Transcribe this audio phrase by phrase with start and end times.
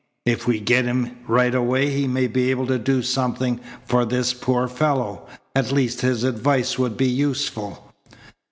[0.25, 4.33] If we get him right away he may be able to do something for this
[4.33, 5.27] poor fellow.
[5.55, 7.93] At least his advice would be useful."